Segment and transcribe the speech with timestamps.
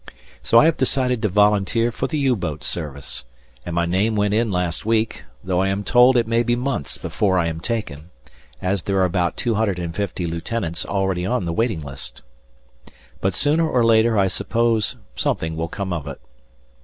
[0.41, 3.25] So I have decided to volunteer for the U boat service,
[3.63, 6.97] and my name went in last week, though I am told it may be months
[6.97, 8.09] before I am taken,
[8.63, 12.23] as there are about 250 lieutenants already on the waiting list.
[13.19, 16.19] But sooner or later I suppose something will come of it.